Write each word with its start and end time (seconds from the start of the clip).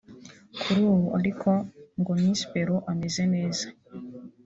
Kuri 0.61 0.81
ubu 0.93 1.07
ariko 1.19 1.49
ngo 1.99 2.11
Miss 2.21 2.41
Peru 2.51 2.75
ameze 2.91 3.23
neza 3.33 3.65